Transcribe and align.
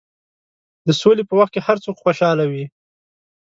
د 0.87 0.89
سولې 1.01 1.23
په 1.27 1.33
وخت 1.39 1.51
کې 1.53 1.61
هر 1.67 1.77
څوک 1.83 1.95
خوشحاله 2.03 2.45
وي. 2.51 2.65